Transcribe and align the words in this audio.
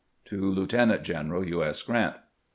Lieutenant 0.31 1.03
general 1.03 1.47
U. 1.47 1.63
S. 1.63 1.83
G 1.83 1.91
rant. 1.91 2.15